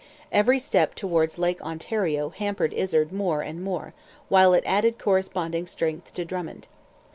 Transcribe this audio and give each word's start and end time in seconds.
Every 0.31 0.57
step 0.57 0.95
towards 0.95 1.37
Lake 1.37 1.61
Ontario 1.61 2.29
hampered 2.29 2.73
Izard 2.73 3.13
more 3.13 3.43
and 3.43 3.61
more, 3.63 3.93
while 4.29 4.51
it 4.55 4.63
added 4.65 4.97
corresponding 4.97 5.67
strength 5.67 6.11
to 6.15 6.25
Drummond. 6.25 6.67